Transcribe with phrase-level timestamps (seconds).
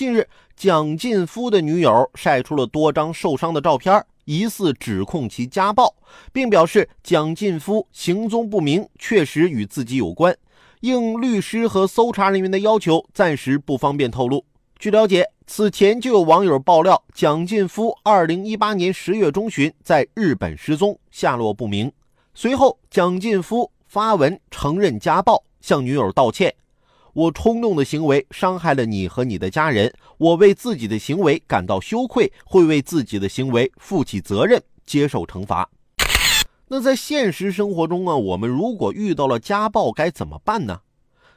[0.00, 5.94] 近日，蒋劲夫的女友晒出了多张受伤的照片，疑似指控其家暴，
[6.32, 10.34] 并表示蒋劲夫行踪不明，确实与自己有关。
[10.80, 14.42] 应律师和搜查人员的要求，暂时不方便透露。
[14.78, 21.92] 据了解，此前就有网友爆料，蒋劲夫2018年10月中旬在日本失踪，下落不明。
[22.32, 26.54] 随后，蒋劲夫发文承认家暴，向女友道歉。
[27.12, 35.68] 我冲动的行为伤害了你和你的家人，我为自己的行为感到羞愧，会为自己的行为负起责任，接受惩罚。
[36.68, 40.80] 那在现实生活中啊，我们如果遇到了家暴该怎么办呢？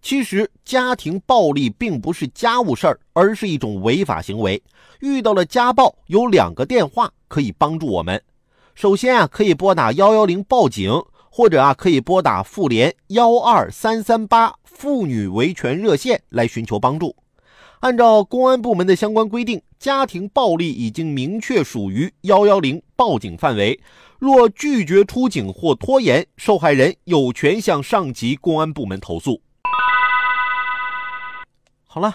[0.00, 4.62] 其实，家庭暴力并不是家务事儿，而是一种违法行为。
[5.00, 8.22] 遇到了家暴，有两个电话可以帮助我们。
[8.76, 10.92] 首先啊，可以拨打幺幺零报警，
[11.36, 17.14] 或者啊，可以拨打妇联幺二三三八妇女维权热线来寻求帮助。
[17.80, 23.78] 按照公安部门的相关规定，家庭暴力已经明确属于幺幺零报警范围。
[24.18, 29.42] 若拒绝出警或拖延，受害人有权向上级公安部门投诉。
[31.86, 32.14] 好了，